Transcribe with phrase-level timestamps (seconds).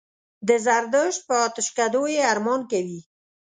[0.47, 2.99] د زردشت په آتشکدو یې ارمان کوي.